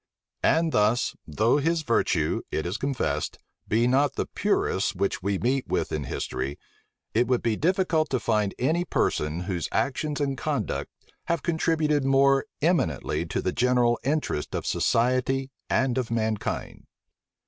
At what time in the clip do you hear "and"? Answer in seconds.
0.41-0.71, 10.19-10.35, 15.69-15.99